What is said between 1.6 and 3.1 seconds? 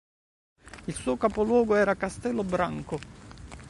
era Castelo Branco.